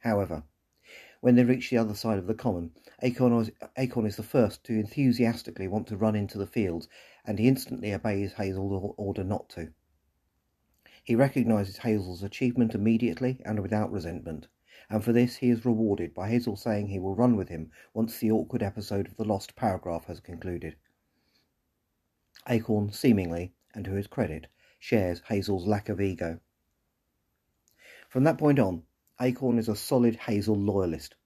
However, 0.00 0.42
when 1.20 1.34
they 1.34 1.44
reach 1.44 1.70
the 1.70 1.78
other 1.78 1.94
side 1.94 2.18
of 2.18 2.26
the 2.26 2.34
common, 2.34 2.72
Acorn 3.02 3.32
is, 3.40 3.50
Acorn 3.76 4.06
is 4.06 4.16
the 4.16 4.22
first 4.22 4.64
to 4.64 4.78
enthusiastically 4.78 5.68
want 5.68 5.86
to 5.88 5.96
run 5.96 6.14
into 6.14 6.38
the 6.38 6.46
fields, 6.46 6.88
and 7.24 7.38
he 7.38 7.48
instantly 7.48 7.92
obeys 7.92 8.32
Hazel's 8.34 8.94
order 8.96 9.24
not 9.24 9.48
to. 9.50 9.72
He 11.02 11.14
recognises 11.14 11.78
Hazel's 11.78 12.22
achievement 12.22 12.74
immediately 12.74 13.40
and 13.44 13.60
without 13.60 13.90
resentment 13.90 14.48
and 14.90 15.04
for 15.04 15.12
this 15.12 15.36
he 15.36 15.50
is 15.50 15.66
rewarded 15.66 16.14
by 16.14 16.30
Hazel 16.30 16.56
saying 16.56 16.86
he 16.86 16.98
will 16.98 17.14
run 17.14 17.36
with 17.36 17.48
him 17.48 17.70
once 17.92 18.18
the 18.18 18.30
awkward 18.30 18.62
episode 18.62 19.06
of 19.06 19.16
the 19.16 19.24
lost 19.24 19.54
paragraph 19.54 20.06
has 20.06 20.20
concluded. 20.20 20.76
Acorn, 22.48 22.90
seemingly, 22.90 23.52
and 23.74 23.84
to 23.84 23.92
his 23.92 24.06
credit, 24.06 24.46
shares 24.78 25.20
Hazel's 25.28 25.66
lack 25.66 25.90
of 25.90 26.00
ego. 26.00 26.40
From 28.08 28.24
that 28.24 28.38
point 28.38 28.58
on, 28.58 28.84
Acorn 29.20 29.58
is 29.58 29.68
a 29.68 29.74
solid 29.74 30.14
Hazel 30.14 30.54
loyalist. 30.54 31.16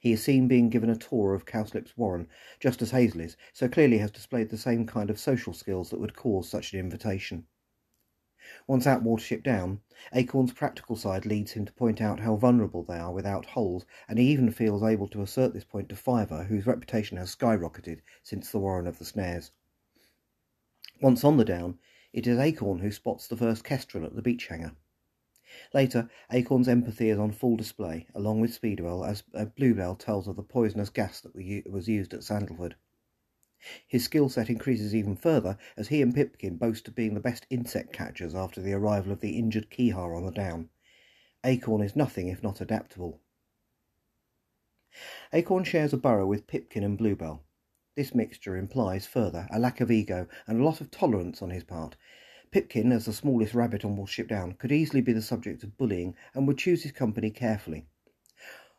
He 0.00 0.12
is 0.12 0.22
seen 0.22 0.48
being 0.48 0.70
given 0.70 0.88
a 0.88 0.96
tour 0.96 1.34
of 1.34 1.44
Cowslip's 1.44 1.96
Warren, 1.96 2.26
just 2.58 2.80
as 2.80 2.90
Hazel 2.90 3.20
is, 3.20 3.36
so 3.52 3.68
clearly 3.68 3.98
has 3.98 4.10
displayed 4.10 4.48
the 4.48 4.56
same 4.56 4.86
kind 4.86 5.10
of 5.10 5.20
social 5.20 5.52
skills 5.52 5.90
that 5.90 6.00
would 6.00 6.16
cause 6.16 6.48
such 6.48 6.72
an 6.72 6.80
invitation. 6.80 7.46
Once 8.66 8.86
at 8.86 9.02
Watership 9.02 9.42
Down, 9.42 9.82
Acorn's 10.14 10.54
practical 10.54 10.96
side 10.96 11.26
leads 11.26 11.52
him 11.52 11.66
to 11.66 11.72
point 11.74 12.00
out 12.00 12.20
how 12.20 12.34
vulnerable 12.34 12.82
they 12.82 12.98
are 12.98 13.12
without 13.12 13.44
holes, 13.44 13.84
and 14.08 14.18
he 14.18 14.32
even 14.32 14.50
feels 14.50 14.82
able 14.82 15.06
to 15.08 15.20
assert 15.20 15.52
this 15.52 15.64
point 15.64 15.90
to 15.90 15.96
Fiver, 15.96 16.44
whose 16.44 16.66
reputation 16.66 17.18
has 17.18 17.36
skyrocketed 17.36 18.00
since 18.22 18.50
the 18.50 18.58
Warren 18.58 18.86
of 18.86 18.98
the 18.98 19.04
Snares. 19.04 19.50
Once 21.02 21.22
on 21.24 21.36
the 21.36 21.44
Down, 21.44 21.78
it 22.12 22.26
is 22.26 22.38
Acorn 22.38 22.78
who 22.78 22.90
spots 22.90 23.28
the 23.28 23.36
first 23.36 23.64
kestrel 23.64 24.06
at 24.06 24.16
the 24.16 24.22
Beech 24.22 24.46
Hanger. 24.46 24.74
Later, 25.72 26.08
Acorn's 26.32 26.68
empathy 26.68 27.10
is 27.10 27.18
on 27.18 27.32
full 27.32 27.56
display, 27.56 28.06
along 28.14 28.40
with 28.40 28.54
Speedwell, 28.54 29.04
as 29.04 29.22
uh, 29.34 29.46
Bluebell 29.46 29.96
tells 29.96 30.28
of 30.28 30.36
the 30.36 30.42
poisonous 30.42 30.90
gas 30.90 31.20
that 31.20 31.34
was 31.70 31.88
used 31.88 32.14
at 32.14 32.22
Sandalford. 32.22 32.76
His 33.88 34.04
skill 34.04 34.28
set 34.28 34.50
increases 34.50 34.94
even 34.94 35.16
further 35.16 35.58
as 35.76 35.88
he 35.88 36.00
and 36.00 36.14
Pipkin 36.14 36.58
boast 36.58 36.86
of 36.86 36.94
being 36.94 37.14
the 37.14 37.20
best 37.20 37.44
insect 37.50 37.92
catchers 37.92 38.34
after 38.34 38.60
the 38.60 38.72
arrival 38.72 39.10
of 39.10 39.20
the 39.20 39.36
injured 39.36 39.68
Kehaar 39.68 40.16
on 40.16 40.24
the 40.24 40.30
down. 40.30 40.70
Acorn 41.44 41.82
is 41.82 41.96
nothing 41.96 42.28
if 42.28 42.42
not 42.42 42.60
adaptable. 42.60 43.20
Acorn 45.32 45.64
shares 45.64 45.92
a 45.92 45.96
burrow 45.96 46.26
with 46.26 46.46
Pipkin 46.46 46.84
and 46.84 46.96
Bluebell. 46.96 47.42
This 47.96 48.14
mixture 48.14 48.56
implies, 48.56 49.06
further, 49.06 49.48
a 49.50 49.58
lack 49.58 49.80
of 49.80 49.90
ego 49.90 50.28
and 50.46 50.60
a 50.60 50.64
lot 50.64 50.80
of 50.80 50.92
tolerance 50.92 51.42
on 51.42 51.50
his 51.50 51.64
part. 51.64 51.96
Pipkin, 52.50 52.92
as 52.92 53.04
the 53.04 53.12
smallest 53.12 53.54
rabbit 53.54 53.84
on 53.84 53.96
Watership 53.96 54.28
Down, 54.28 54.52
could 54.52 54.72
easily 54.72 55.00
be 55.00 55.12
the 55.12 55.20
subject 55.20 55.62
of 55.62 55.76
bullying 55.76 56.14
and 56.34 56.46
would 56.46 56.58
choose 56.58 56.82
his 56.82 56.92
company 56.92 57.30
carefully. 57.30 57.86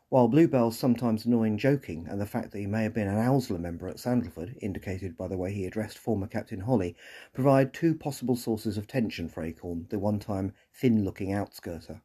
While 0.08 0.26
Bluebell's 0.26 0.76
sometimes 0.76 1.24
annoying 1.24 1.56
joking 1.56 2.08
and 2.08 2.20
the 2.20 2.26
fact 2.26 2.50
that 2.50 2.58
he 2.58 2.66
may 2.66 2.82
have 2.82 2.94
been 2.94 3.06
an 3.06 3.24
Owsla 3.24 3.60
member 3.60 3.86
at 3.86 4.00
Sandalford, 4.00 4.56
indicated 4.60 5.16
by 5.16 5.28
the 5.28 5.38
way 5.38 5.52
he 5.52 5.66
addressed 5.66 5.98
former 5.98 6.26
Captain 6.26 6.60
Holly, 6.60 6.96
provide 7.32 7.72
two 7.72 7.94
possible 7.94 8.34
sources 8.34 8.76
of 8.76 8.88
tension 8.88 9.28
for 9.28 9.44
Acorn, 9.44 9.86
the 9.88 10.00
one-time 10.00 10.52
thin-looking 10.74 11.32
outskirter. 11.32 12.02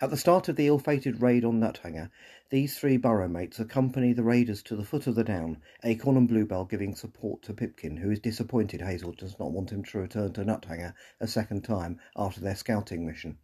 At 0.00 0.08
the 0.10 0.16
start 0.16 0.48
of 0.48 0.56
the 0.56 0.66
ill-fated 0.66 1.20
raid 1.20 1.44
on 1.44 1.60
Nuthanger, 1.60 2.10
these 2.48 2.78
three 2.78 2.96
burrow 2.96 3.28
mates 3.28 3.60
accompany 3.60 4.12
the 4.12 4.22
raiders 4.22 4.62
to 4.62 4.76
the 4.76 4.84
foot 4.84 5.06
of 5.06 5.14
the 5.14 5.24
down, 5.24 5.58
Acorn 5.82 6.16
and 6.16 6.26
Bluebell 6.26 6.64
giving 6.64 6.94
support 6.94 7.42
to 7.42 7.52
Pipkin, 7.52 7.98
who 7.98 8.10
is 8.10 8.18
disappointed 8.18 8.80
Hazel 8.80 9.12
does 9.12 9.38
not 9.38 9.52
want 9.52 9.70
him 9.70 9.84
to 9.84 9.98
return 9.98 10.32
to 10.32 10.44
Nuthanger 10.44 10.94
a 11.20 11.26
second 11.26 11.64
time 11.64 12.00
after 12.16 12.40
their 12.40 12.56
scouting 12.56 13.04
mission. 13.04 13.38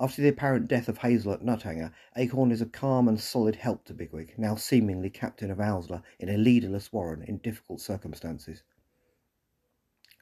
After 0.00 0.22
the 0.22 0.28
apparent 0.28 0.68
death 0.68 0.88
of 0.88 0.98
Hazel 0.98 1.34
at 1.34 1.42
Nuthanger, 1.42 1.92
Acorn 2.16 2.50
is 2.50 2.62
a 2.62 2.66
calm 2.66 3.08
and 3.08 3.20
solid 3.20 3.56
help 3.56 3.84
to 3.84 3.94
Bigwig, 3.94 4.38
now 4.38 4.54
seemingly 4.54 5.10
captain 5.10 5.50
of 5.50 5.58
Owsla 5.58 6.02
in 6.18 6.30
a 6.30 6.38
leaderless 6.38 6.92
warren 6.92 7.22
in 7.22 7.36
difficult 7.38 7.82
circumstances. 7.82 8.62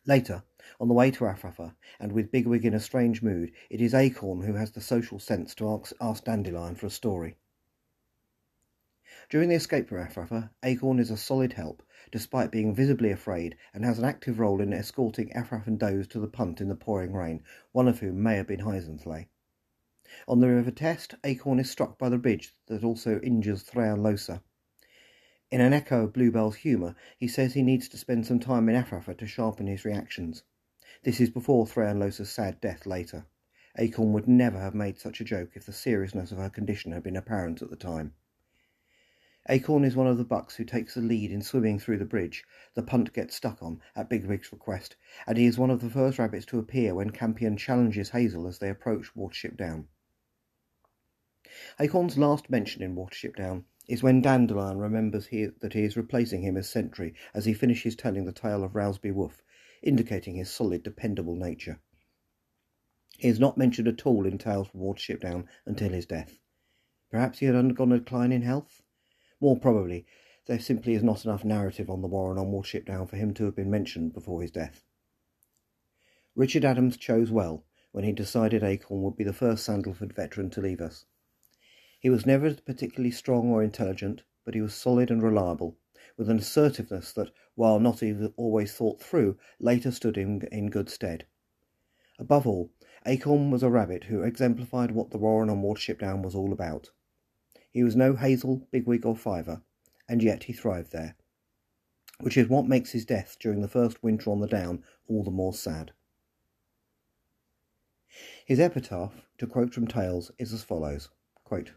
Later, 0.07 0.43
on 0.81 0.89
the 0.89 0.95
way 0.95 1.11
to 1.11 1.25
Efrafa, 1.25 1.75
and 1.99 2.13
with 2.13 2.31
Bigwig 2.31 2.65
in 2.65 2.73
a 2.73 2.81
strange 2.81 3.23
mood, 3.23 3.53
it 3.69 3.83
is 3.83 3.93
Acorn 3.93 4.41
who 4.41 4.55
has 4.55 4.71
the 4.71 4.81
social 4.81 5.19
sense 5.19 5.55
to 5.57 5.69
ask, 5.69 5.93
ask 6.01 6.25
Dandelion 6.25 6.75
for 6.75 6.87
a 6.87 6.91
story. 6.91 7.37
During 9.29 9.51
the 9.51 9.57
escape 9.57 9.89
from 9.89 9.99
Efrafa, 9.99 10.51
Acorn 10.63 10.99
is 10.99 11.11
a 11.11 11.17
solid 11.17 11.53
help, 11.53 11.83
despite 12.11 12.51
being 12.51 12.75
visibly 12.75 13.11
afraid, 13.11 13.57
and 13.75 13.85
has 13.85 13.99
an 13.99 14.05
active 14.07 14.39
role 14.39 14.61
in 14.61 14.73
escorting 14.73 15.31
Efrafan 15.35 15.77
does 15.77 16.09
to 16.09 16.19
the 16.19 16.27
punt 16.27 16.61
in 16.61 16.69
the 16.69 16.75
pouring 16.75 17.13
rain, 17.13 17.45
one 17.73 17.87
of 17.87 17.99
whom 17.99 18.23
may 18.23 18.37
have 18.37 18.47
been 18.47 18.61
Hyzenthlay. 18.61 19.29
On 20.27 20.41
the 20.41 20.49
River 20.49 20.71
Test, 20.71 21.15
Acorn 21.25 21.61
is 21.61 21.71
struck 21.71 21.99
by 21.99 22.09
the 22.09 22.19
bridge 22.19 22.57
that 22.67 22.83
also 22.83 23.21
injures 23.21 23.65
Thrayonlosa. 23.65 24.43
In 25.51 25.61
an 25.61 25.73
echo 25.73 26.05
of 26.05 26.13
Bluebell's 26.13 26.55
humour, 26.55 26.95
he 27.19 27.27
says 27.27 27.55
he 27.55 27.63
needs 27.63 27.89
to 27.89 27.99
spend 27.99 28.25
some 28.25 28.39
time 28.39 28.69
in 28.69 28.77
Efrafa 28.77 29.19
to 29.19 29.27
sharpen 29.27 29.67
his 29.67 29.85
reactions. 29.85 30.45
This 31.03 31.21
is 31.21 31.29
before 31.29 31.67
Thrayonlosa's 31.67 32.31
sad 32.31 32.61
death 32.61 32.87
later. 32.87 33.27
Acorn 33.77 34.13
would 34.13 34.29
never 34.29 34.61
have 34.61 34.77
made 34.77 35.01
such 35.01 35.21
a 35.21 35.25
joke 35.25 35.57
if 35.57 35.67
the 35.67 35.73
seriousness 35.73 36.31
of 36.31 36.39
her 36.39 36.51
condition 36.51 36.93
had 36.93 37.03
been 37.03 37.17
apparent 37.17 37.63
at 37.63 37.71
the 37.71 37.75
time. 37.75 38.15
Acorn 39.49 39.83
is 39.83 39.97
one 39.97 40.07
of 40.07 40.19
the 40.19 40.25
bucks 40.25 40.55
who 40.55 40.65
takes 40.65 40.95
the 40.95 41.01
lead 41.01 41.33
in 41.33 41.43
swimming 41.43 41.81
through 41.81 41.99
the 41.99 42.05
bridge 42.05 42.45
the 42.75 42.83
punt 42.85 43.13
gets 43.13 43.35
stuck 43.35 43.61
on 43.61 43.81
at 43.97 44.09
Bigwig's 44.09 44.53
request, 44.53 44.95
and 45.27 45.37
he 45.37 45.47
is 45.47 45.59
one 45.59 45.71
of 45.71 45.81
the 45.81 45.91
first 45.91 46.21
rabbits 46.21 46.47
to 46.47 46.61
appear 46.61 46.95
when 46.95 47.11
Campion 47.11 47.57
challenges 47.57 48.11
Hazel 48.11 48.47
as 48.47 48.61
they 48.61 48.69
approach 48.69 49.17
Watership 49.17 49.57
Down. 49.57 49.89
Acorn's 51.81 52.17
last 52.17 52.49
mention 52.49 52.85
in 52.85 52.95
Watership 52.95 53.35
Down 53.35 53.65
is 53.91 54.05
when 54.05 54.23
Dandelion 54.23 54.79
remembers 54.79 55.27
he, 55.27 55.47
that 55.47 55.73
he 55.73 55.83
is 55.83 55.97
replacing 55.97 56.43
him 56.43 56.57
as 56.57 56.69
sentry 56.69 57.13
as 57.35 57.45
he 57.45 57.53
finishes 57.53 57.97
telling 57.97 58.25
the 58.25 58.33
tale 58.33 58.63
of 58.63 58.77
Rowsby 58.77 59.11
Woof, 59.11 59.43
indicating 59.83 60.37
his 60.37 60.49
solid, 60.49 60.85
dependable 60.85 61.35
nature. 61.35 61.81
He 63.19 63.27
is 63.27 63.41
not 63.41 63.59
mentioned 63.59 63.89
at 63.89 64.07
all 64.07 64.27
in 64.27 64.39
Tales 64.39 64.69
from 64.69 64.81
Watership 64.81 65.21
Down 65.21 65.49
until 65.67 65.91
his 65.91 66.07
death. 66.07 66.39
Perhaps 67.11 67.41
he 67.41 67.47
had 67.47 67.57
undergone 67.57 67.91
a 67.91 67.99
decline 67.99 68.31
in 68.31 68.43
health? 68.43 68.81
More 69.41 69.59
probably, 69.59 70.07
there 70.47 70.61
simply 70.61 70.95
is 70.95 71.03
not 71.03 71.25
enough 71.25 71.45
narrative 71.45 71.91
on 71.91 72.01
the 72.01 72.07
Warren 72.07 72.39
on 72.39 72.53
Watership 72.53 72.87
Down 72.87 73.09
for 73.09 73.17
him 73.17 73.35
to 73.35 73.45
have 73.47 73.57
been 73.57 73.73
mentioned 73.73 74.13
before 74.13 74.41
his 74.41 74.53
death. 74.53 74.85
Richard 76.37 76.65
Adams 76.65 76.97
chose 76.97 77.33
well 77.33 77.65
when 77.91 78.05
he 78.05 78.13
decided 78.13 78.63
Acorn 78.63 79.03
would 79.03 79.17
be 79.17 79.25
the 79.25 79.33
first 79.33 79.65
Sandalford 79.65 80.15
veteran 80.15 80.49
to 80.51 80.61
leave 80.61 80.81
us. 80.81 81.07
He 82.01 82.09
was 82.09 82.25
never 82.25 82.55
particularly 82.55 83.11
strong 83.11 83.51
or 83.51 83.63
intelligent, 83.63 84.23
but 84.45 84.55
he 84.55 84.63
was 84.63 84.75
solid 84.75 85.11
and 85.11 85.23
reliable, 85.23 85.77
with 86.17 86.31
an 86.31 86.39
assertiveness 86.39 87.13
that, 87.13 87.31
while 87.55 87.79
not 87.79 88.03
always 88.37 88.73
thought 88.73 89.03
through, 89.03 89.39
later 89.59 89.91
stood 89.91 90.17
him 90.17 90.41
in 90.51 90.71
good 90.71 90.89
stead. 90.89 91.27
Above 92.19 92.47
all, 92.47 92.71
Acorn 93.05 93.51
was 93.51 93.63
a 93.63 93.69
rabbit 93.69 94.05
who 94.05 94.23
exemplified 94.23 94.93
what 94.93 95.11
the 95.11 95.19
Warren 95.19 95.51
on 95.51 95.63
Watership 95.63 95.99
Down 95.99 96.23
was 96.23 96.35
all 96.35 96.55
about. 96.55 96.91
He 97.71 97.85
was 97.85 97.95
no 97.95 98.17
Hazel, 98.17 98.67
Bigwig, 98.71 99.05
or 99.05 99.15
Fiver, 99.15 99.63
and 100.09 100.23
yet 100.23 100.45
he 100.45 100.55
thrived 100.55 100.93
there, 100.93 101.17
which 102.19 102.39
is 102.39 102.49
what 102.49 102.67
makes 102.67 102.93
his 102.93 103.05
death 103.05 103.37
during 103.39 103.61
the 103.61 103.69
first 103.69 104.03
winter 104.03 104.31
on 104.31 104.41
the 104.41 104.47
Down 104.47 104.85
all 105.07 105.23
the 105.23 105.31
more 105.31 105.53
sad. 105.53 105.93
His 108.47 108.59
epitaph, 108.59 109.13
to 109.37 109.47
quote 109.47 109.75
from 109.75 109.87
Tales, 109.87 110.33
is 110.39 110.55
as 110.55 110.63
follows 110.63 111.11
quote, 111.45 111.73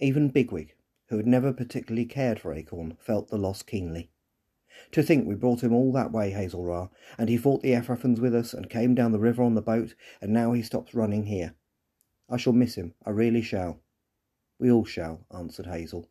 Even 0.00 0.28
Bigwig, 0.28 0.74
who 1.08 1.16
had 1.16 1.26
never 1.26 1.52
particularly 1.52 2.04
cared 2.04 2.38
for 2.38 2.52
Acorn, 2.52 2.96
felt 3.00 3.28
the 3.28 3.38
loss 3.38 3.62
keenly. 3.62 4.10
To 4.92 5.02
think 5.02 5.26
we 5.26 5.34
brought 5.34 5.64
him 5.64 5.72
all 5.74 5.92
that 5.92 6.12
way, 6.12 6.30
Hazel 6.30 6.90
and 7.18 7.28
he 7.28 7.36
fought 7.36 7.62
the 7.62 7.72
Efrafans 7.72 8.20
with 8.20 8.34
us 8.34 8.54
and 8.54 8.70
came 8.70 8.94
down 8.94 9.10
the 9.10 9.18
river 9.18 9.42
on 9.42 9.54
the 9.54 9.62
boat, 9.62 9.94
and 10.20 10.32
now 10.32 10.52
he 10.52 10.62
stops 10.62 10.94
running 10.94 11.24
here. 11.24 11.54
I 12.30 12.36
shall 12.36 12.52
miss 12.52 12.76
him, 12.76 12.94
I 13.04 13.10
really 13.10 13.42
shall. 13.42 13.80
We 14.58 14.70
all 14.70 14.84
shall, 14.84 15.24
answered 15.34 15.66
Hazel. 15.66 16.08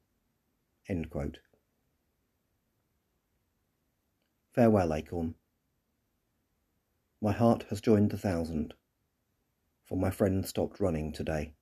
Farewell, 4.54 4.94
Acorn. 4.94 5.36
My 7.22 7.32
heart 7.32 7.66
has 7.70 7.82
joined 7.82 8.10
the 8.10 8.18
thousand, 8.18 8.74
for 9.86 9.98
my 9.98 10.10
friend 10.10 10.46
stopped 10.46 10.80
running 10.80 11.12
today. 11.12 11.54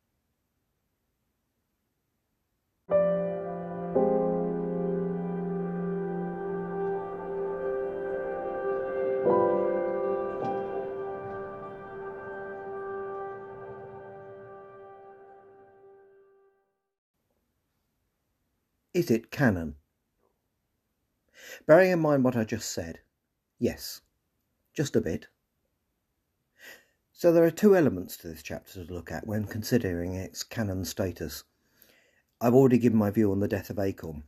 Is 18.96 19.12
it 19.12 19.30
canon? 19.30 19.76
Bearing 21.66 21.92
in 21.92 22.00
mind 22.00 22.24
what 22.24 22.38
I 22.38 22.46
just 22.46 22.72
said, 22.72 23.02
yes, 23.60 24.00
just 24.74 24.96
a 24.96 25.02
bit. 25.02 25.28
So 27.12 27.34
there 27.34 27.44
are 27.44 27.52
two 27.52 27.76
elements 27.76 28.16
to 28.16 28.30
this 28.30 28.42
chapter 28.42 28.86
to 28.86 28.94
look 28.94 29.12
at 29.12 29.28
when 29.28 29.48
considering 29.48 30.14
its 30.16 30.44
canon 30.44 30.86
status. 30.86 31.44
I've 32.40 32.54
already 32.54 32.78
given 32.78 32.98
my 32.98 33.12
view 33.12 33.34
on 33.34 33.42
the 33.42 33.50
death 33.50 33.70
of 33.70 33.80
Acorn. 33.80 34.24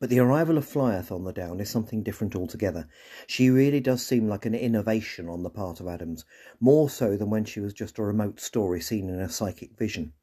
But 0.00 0.08
the 0.08 0.20
arrival 0.20 0.56
of 0.56 0.64
Flyairth 0.64 1.12
on 1.12 1.24
the 1.24 1.32
Down 1.34 1.60
is 1.60 1.68
something 1.68 2.02
different 2.02 2.34
altogether. 2.34 2.88
She 3.26 3.50
really 3.50 3.80
does 3.80 4.02
seem 4.02 4.26
like 4.26 4.46
an 4.46 4.54
innovation 4.54 5.28
on 5.28 5.42
the 5.42 5.50
part 5.50 5.80
of 5.80 5.86
Adams, 5.86 6.24
more 6.60 6.88
so 6.88 7.18
than 7.18 7.28
when 7.28 7.44
she 7.44 7.60
was 7.60 7.74
just 7.74 7.98
a 7.98 8.02
remote 8.02 8.40
story 8.40 8.80
seen 8.80 9.10
in 9.10 9.20
a 9.20 9.28
psychic 9.28 9.76
vision. 9.76 10.14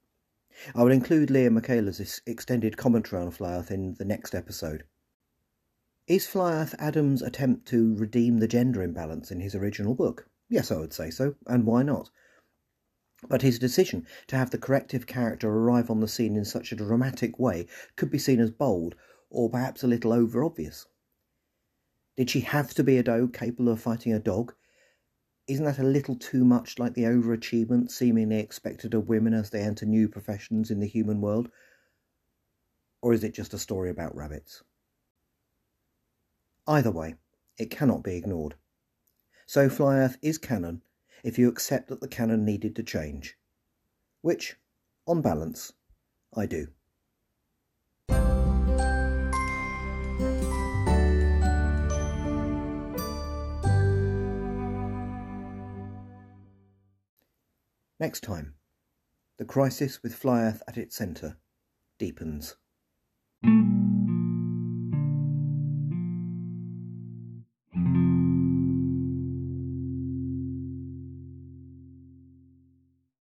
I 0.75 0.83
will 0.83 0.91
include 0.91 1.31
Leah 1.31 1.50
Michaela's 1.50 2.22
extended 2.25 2.77
commentary 2.77 3.22
on 3.22 3.31
Flyairth 3.31 3.72
in 3.72 3.95
the 3.95 4.05
next 4.05 4.36
episode. 4.36 4.83
Is 6.05 6.27
Flyairth 6.27 6.75
Adams' 6.79 7.22
attempt 7.22 7.65
to 7.69 7.95
redeem 7.95 8.38
the 8.38 8.48
gender 8.48 8.83
imbalance 8.83 9.31
in 9.31 9.39
his 9.39 9.55
original 9.55 9.95
book? 9.95 10.29
Yes, 10.50 10.72
I 10.72 10.77
would 10.77 10.93
say 10.93 11.10
so, 11.10 11.36
and 11.48 11.65
why 11.65 11.81
not? 11.81 12.12
But 13.27 13.41
his 13.41 13.57
decision 13.57 14.05
to 14.27 14.36
have 14.36 14.50
the 14.50 14.57
corrective 14.57 15.07
character 15.07 15.50
arrive 15.50 15.89
on 15.89 16.01
the 16.01 16.07
scene 16.07 16.36
in 16.36 16.45
such 16.45 16.72
a 16.72 16.75
dramatic 16.75 17.39
way 17.39 17.67
could 17.95 18.12
be 18.12 18.19
seen 18.19 18.39
as 18.39 18.51
bold, 18.51 18.95
or 19.29 19.50
perhaps 19.50 19.81
a 19.81 19.88
little 19.88 20.12
over 20.12 20.43
obvious. 20.43 20.86
Did 22.17 22.29
she 22.29 22.41
have 22.41 22.74
to 22.75 22.83
be 22.83 22.98
a 22.98 23.03
doe 23.03 23.27
capable 23.27 23.69
of 23.69 23.81
fighting 23.81 24.13
a 24.13 24.19
dog? 24.19 24.53
Isn't 25.45 25.65
that 25.65 25.79
a 25.79 25.83
little 25.83 26.15
too 26.15 26.45
much 26.45 26.79
like 26.79 26.93
the 26.93 27.03
overachievement 27.03 27.91
seemingly 27.91 28.39
expected 28.39 28.93
of 28.93 29.10
women 29.10 29.34
as 29.34 29.49
they 29.49 29.62
enter 29.62 29.86
new 29.86 30.08
professions 30.08 30.71
in 30.71 30.79
the 30.79 30.88
human 30.88 31.19
world? 31.19 31.49
Or 33.01 33.13
is 33.13 33.23
it 33.25 33.34
just 33.34 33.53
a 33.53 33.60
story 33.60 33.89
about 33.89 34.15
rabbits? 34.15 34.63
Either 36.65 36.91
way, 36.91 37.15
it 37.58 37.69
cannot 37.69 38.03
be 38.03 38.15
ignored. 38.15 38.56
So 39.45 39.67
Flyairth 39.67 40.17
is 40.21 40.38
canon 40.38 40.82
if 41.23 41.38
you 41.38 41.49
accept 41.49 41.89
that 41.89 41.99
the 41.99 42.08
canon 42.08 42.45
needed 42.45 42.75
to 42.77 42.84
change. 42.84 43.38
Which, 44.21 44.56
on 45.06 45.21
balance, 45.21 45.73
I 46.34 46.45
do. 46.45 46.69
Next 58.04 58.24
time, 58.24 58.56
the 59.38 59.46
crisis 59.46 60.04
with 60.04 60.13
Flyairth 60.13 60.60
at 60.68 60.78
its 60.78 60.94
centre 60.94 61.38
deepens. 61.98 62.58